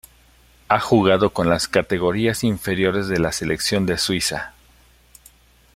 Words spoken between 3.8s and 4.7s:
de Suiza.